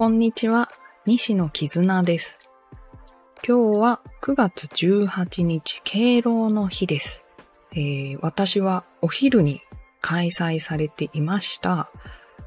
[0.00, 0.70] こんにちは、
[1.04, 2.38] 西野絆です。
[3.46, 7.22] 今日は9月18日敬老の日です。
[7.72, 9.60] えー私はお昼に
[10.00, 11.90] 開催されていました、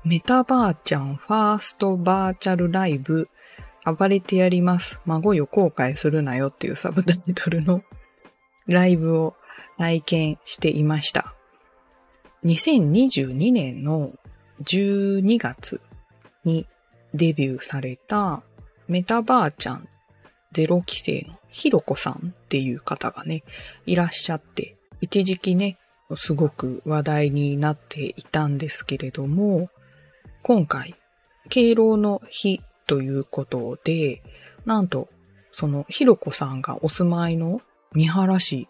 [0.03, 3.29] メタばあちゃんファーストバーチャルライブ、
[3.85, 4.99] 暴れてやります。
[5.05, 7.83] 孫よ後悔するなよっていうサブタイトルの
[8.65, 9.35] ライブを
[9.77, 11.35] 体験していました。
[12.45, 14.11] 2022年の
[14.63, 15.81] 12月
[16.45, 16.65] に
[17.13, 18.43] デビューされた
[18.87, 19.87] メタばあちゃん
[20.53, 23.43] ゼロ期生のひろこさんっていう方がね、
[23.85, 25.77] いらっしゃって、一時期ね、
[26.15, 29.69] すごく話題になっていたんですけれども、
[30.41, 30.95] 今回、
[31.49, 34.23] 敬老の日ということで、
[34.65, 35.09] なんと、
[35.51, 37.61] そのひろこさんがお住まいの
[37.93, 38.67] 三原市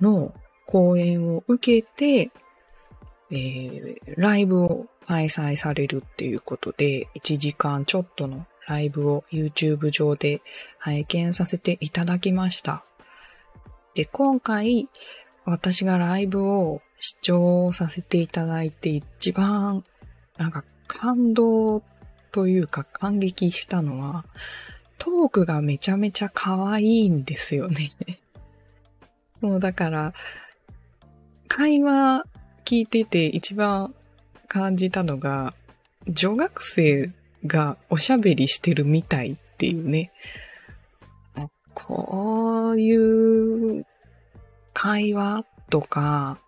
[0.00, 0.32] の
[0.66, 2.30] 公演を受けて、
[3.30, 10.42] えーライブを開催されるっていうことで、1時間ちょっとのライブを YouTube 上で
[10.78, 12.84] 拝見させていただきました。
[13.94, 14.88] で、今回、
[15.44, 19.84] 私がライブを視聴させていただいて一番、
[20.36, 21.82] なんか感動
[22.32, 24.24] というか感激したのは、
[24.98, 27.90] トークがめちゃめちゃ可愛いんですよね。
[29.40, 30.14] もうだから、
[31.48, 32.24] 会話
[32.70, 33.92] 聞いてて一番
[34.46, 35.54] 感じたのが、
[36.06, 37.10] 女学生
[37.44, 40.12] がおしゃべりしてるみたいっていうね。
[41.34, 42.96] あこうい
[43.80, 43.84] う
[44.72, 46.38] 会話とか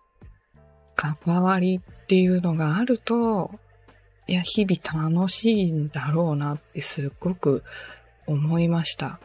[0.95, 3.59] 関わりっていうのがあると、
[4.25, 7.65] いや、日々楽しいんだろうなってすっごく
[8.27, 9.19] 思いました。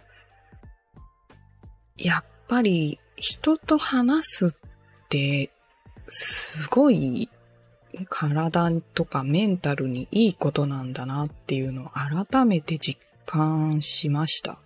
[1.97, 4.51] やっぱり人と話すっ
[5.09, 5.53] て
[6.09, 7.28] すごい
[8.09, 14.59] 体とかメンタルにいいことなんだなっていうのを改めて実感しました。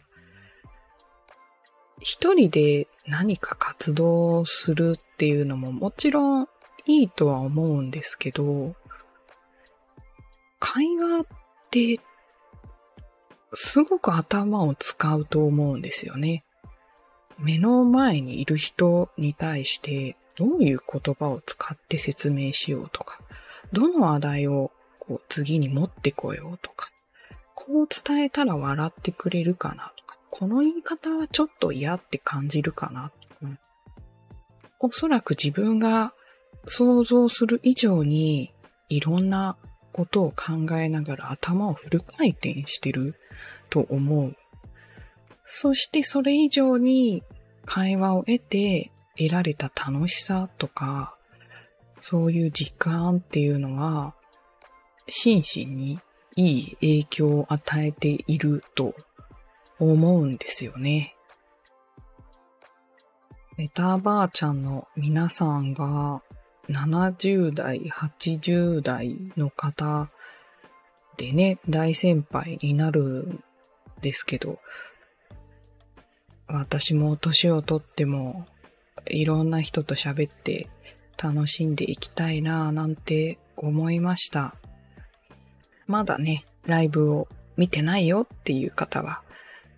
[2.00, 6.48] 一人で何か活動するっていうのももちろん
[6.84, 8.74] いいとは思うんですけど、
[10.58, 11.27] 会話っ
[11.70, 12.00] て
[13.55, 16.44] すごく頭を使うと思うんですよね。
[17.38, 23.20] 目の前にいる人に対してどういう言葉を使って説明しようとか、
[23.72, 26.90] どの話題をこう次に持ってこようとか、
[27.54, 33.12] こう伝えたら笑ってくれるかなとか、この言い方はちょっと嫌って感じるかな。
[33.42, 33.58] うん
[34.84, 36.12] おそらく自分が
[36.64, 38.52] 想像する以上に
[38.88, 39.56] いろんな
[39.92, 43.14] ことを考えながら頭をフル回転してる
[43.70, 44.36] と思う。
[45.46, 47.22] そしてそれ以上に
[47.64, 51.17] 会話を得て得られた楽しさとか、
[52.00, 54.14] そういう時間っていうのは、
[55.08, 56.00] 心身に
[56.36, 58.95] いい影響を与えていると
[59.78, 61.14] 思うんですよね。
[63.56, 66.23] メタばあちゃんの皆さんが
[66.68, 70.11] 70代、80代の方
[71.17, 73.44] でね、大先輩になるん
[74.00, 74.58] ですけど、
[76.48, 78.46] 私も年をとっても
[79.07, 80.69] いろんな人と喋って
[81.23, 84.55] 楽しんでいきたいなぁなんて思いました。
[85.86, 89.23] まだね、ライブを見てないよっていう方は、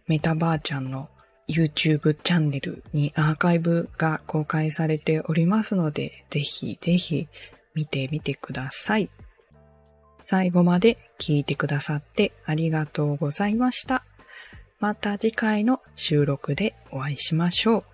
[0.06, 1.08] メタばあちゃんの
[1.48, 7.28] YouTube チャンネルにアーカイブが公開されておりますので、ぜひぜひ
[7.74, 9.10] 見てみてください。
[10.22, 14.04] 最後まで聞いてくださってありがとうございました。
[14.80, 17.93] また次回の収録でお会いしましょう。